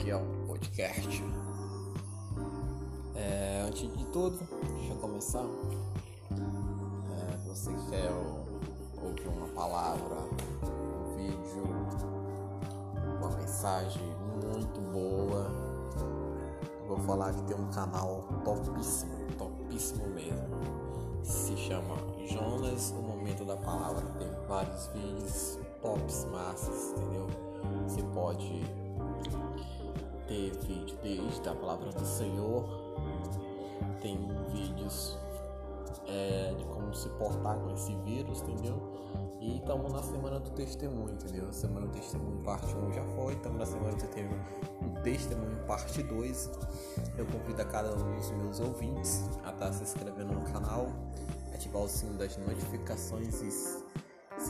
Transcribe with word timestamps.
aqui 0.00 0.10
ao 0.10 0.22
podcast. 0.46 1.24
É, 3.14 3.64
antes 3.66 3.96
de 3.96 4.04
tudo, 4.06 4.38
deixa 4.76 4.92
eu 4.92 4.96
começar. 4.96 5.44
É, 6.30 7.36
você 7.46 7.70
quer 7.90 8.10
ouvir 9.02 9.28
uma 9.28 9.46
palavra, 9.48 10.16
um 10.64 11.16
vídeo, 11.16 11.64
uma 13.18 13.30
mensagem 13.36 14.02
muito 14.42 14.80
boa. 14.92 15.50
Vou 16.86 16.98
falar 16.98 17.32
que 17.32 17.42
tem 17.42 17.56
um 17.56 17.70
canal 17.70 18.24
topíssimo, 18.44 19.26
topíssimo 19.38 20.06
mesmo. 20.08 20.48
Se 21.22 21.56
chama 21.56 21.96
Jonas, 22.26 22.90
o 22.90 23.02
Momento 23.02 23.44
da 23.44 23.56
Palavra. 23.56 24.02
Tem 24.18 24.28
vários 24.48 24.86
vídeos 24.88 25.58
tops, 25.82 26.26
massas, 26.30 26.92
entendeu? 26.92 27.49
Pode 28.30 28.64
ter 30.28 30.56
vídeo 30.60 30.96
desde 31.02 31.48
a 31.48 31.52
palavra 31.52 31.90
do 31.90 32.06
Senhor, 32.06 32.64
tem 34.00 34.16
vídeos 34.52 35.18
é, 36.06 36.54
de 36.56 36.64
como 36.66 36.94
se 36.94 37.08
portar 37.08 37.58
com 37.58 37.74
esse 37.74 37.92
vírus, 38.04 38.40
entendeu? 38.42 38.80
E 39.40 39.56
estamos 39.56 39.92
na 39.92 40.00
semana 40.00 40.38
do 40.38 40.48
testemunho, 40.50 41.14
entendeu? 41.14 41.52
Semana 41.52 41.88
do 41.88 41.92
testemunho 41.92 42.40
parte 42.44 42.72
1 42.72 42.92
já 42.92 43.04
foi, 43.16 43.32
estamos 43.32 43.58
na 43.58 43.66
semana 43.66 43.90
do 43.90 43.98
testemunho, 43.98 44.44
testemunho 45.02 45.56
parte 45.66 46.00
2. 46.00 46.50
Eu 47.18 47.26
convido 47.26 47.60
a 47.60 47.64
cada 47.64 47.92
um 47.92 48.14
dos 48.14 48.30
meus 48.30 48.60
ouvintes 48.60 49.28
a 49.42 49.50
estar 49.50 49.72
se 49.72 49.82
inscrevendo 49.82 50.34
no 50.34 50.42
canal, 50.52 50.86
ativar 51.52 51.82
o 51.82 51.88
sino 51.88 52.16
das 52.16 52.36
notificações 52.36 53.42
e 53.42 53.50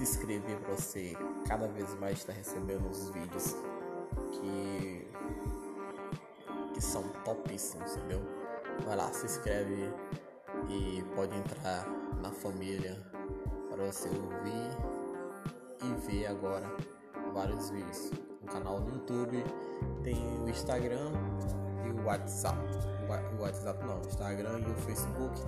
se 0.00 0.02
inscrever 0.02 0.58
para 0.60 0.74
você 0.74 1.14
cada 1.46 1.66
vez 1.68 1.94
mais 1.98 2.18
estar 2.18 2.32
recebendo 2.32 2.88
os 2.88 3.10
vídeos 3.10 3.54
que 4.32 5.06
que 6.72 6.80
são 6.80 7.02
topíssimos, 7.24 7.96
entendeu? 7.96 8.22
Vai 8.86 8.96
lá, 8.96 9.12
se 9.12 9.26
inscreve 9.26 9.92
e 10.68 11.02
pode 11.14 11.36
entrar 11.36 11.86
na 12.22 12.30
família 12.30 12.96
para 13.68 13.84
você 13.84 14.08
ouvir 14.08 14.70
e 15.82 16.06
ver 16.06 16.26
agora 16.28 16.66
vários 17.34 17.70
vídeos. 17.70 18.10
No 18.40 18.48
canal 18.48 18.80
do 18.80 18.92
YouTube 18.92 19.44
tem 20.02 20.16
o 20.40 20.48
Instagram 20.48 21.12
e 21.84 21.90
o 21.90 22.04
WhatsApp. 22.06 22.58
O 23.36 23.42
WhatsApp 23.42 23.84
não, 23.84 24.00
o 24.00 24.06
Instagram 24.06 24.60
e 24.60 24.70
o 24.70 24.74
Facebook. 24.76 25.40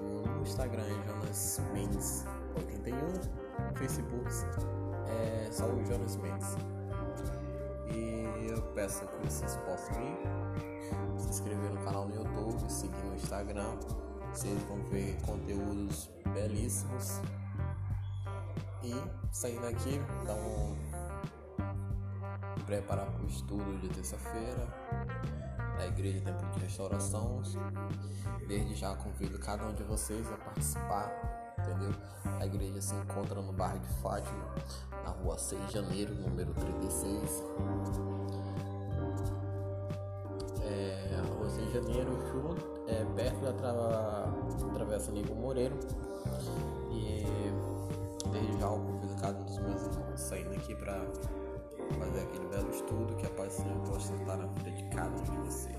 O 0.00 0.42
Instagram 0.42 0.82
é 0.82 1.06
Jonas 1.06 1.60
Mendes 1.72 2.24
81, 2.56 2.96
o 2.96 3.47
Facebook 3.74 4.28
é 5.06 5.48
só 5.50 5.66
o 5.66 5.84
Jonas 5.84 6.16
Mendes. 6.16 6.56
E 7.90 8.48
eu 8.50 8.62
peço 8.74 9.06
que 9.06 9.26
vocês 9.26 9.56
possam 9.56 10.00
ir 10.02 10.38
se 11.18 11.28
inscrever 11.30 11.70
no 11.70 11.80
canal 11.84 12.06
no 12.06 12.14
YouTube, 12.14 12.70
seguir 12.70 13.04
no 13.04 13.14
Instagram. 13.14 13.76
Vocês 14.32 14.62
vão 14.64 14.82
ver 14.84 15.16
conteúdos 15.22 16.10
belíssimos. 16.32 17.20
E 18.82 18.94
saindo 19.32 19.66
aqui, 19.66 20.00
então 20.22 20.76
preparar 22.66 23.06
para 23.06 23.22
o 23.22 23.26
estudo 23.26 23.80
de 23.80 23.88
terça-feira 23.88 25.47
da 25.78 25.86
Igreja 25.86 26.20
Templo 26.20 26.50
de 26.50 26.60
Restauração. 26.60 27.42
Desde 28.46 28.74
já 28.74 28.94
convido 28.96 29.38
cada 29.38 29.66
um 29.66 29.72
de 29.72 29.82
vocês 29.84 30.30
a 30.32 30.36
participar, 30.36 31.54
entendeu? 31.58 31.92
A 32.40 32.46
igreja 32.46 32.80
se 32.80 32.94
encontra 32.94 33.40
no 33.40 33.52
bairro 33.52 33.78
de 33.78 33.88
Fátima, 34.00 34.54
na 35.04 35.10
rua 35.10 35.38
6 35.38 35.66
de 35.68 35.72
janeiro, 35.72 36.14
número 36.14 36.52
36. 36.54 37.44
de 41.68 41.72
Janeiro, 41.72 42.18
é, 42.86 43.04
perto 43.14 43.40
da 43.40 43.52
tra... 43.52 44.72
Travessa 44.74 45.12
Nico 45.12 45.34
Moreiro. 45.34 45.78
E 46.90 47.24
desde 48.30 48.58
já 48.58 48.68
convido 48.68 49.14
cada 49.20 49.38
um 49.38 49.44
dos 49.44 49.58
meus 49.58 49.82
irmãos 49.82 50.20
saindo 50.20 50.54
aqui 50.54 50.74
para 50.74 51.06
fazer 51.98 52.20
aquele 52.20 52.46
belo 52.46 52.70
estudo 52.70 53.16
que 53.16 53.26
a 53.26 53.30
paz 53.30 53.56
do 53.56 53.62
Senhor 53.62 53.78
possa 53.80 54.14
estar 54.14 54.36
na 54.36 54.46
vida 54.46 54.70
de 54.70 54.84
cada 54.90 55.10
um 55.10 55.22
de 55.22 55.36
vocês. 55.38 55.77